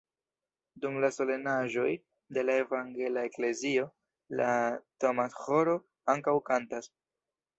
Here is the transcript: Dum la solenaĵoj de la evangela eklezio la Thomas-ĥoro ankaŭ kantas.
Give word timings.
Dum 0.83 0.95
la 1.01 1.09
solenaĵoj 1.17 1.89
de 2.37 2.45
la 2.49 2.55
evangela 2.61 3.25
eklezio 3.29 3.85
la 4.41 4.49
Thomas-ĥoro 5.05 5.79
ankaŭ 6.15 6.37
kantas. 6.51 6.93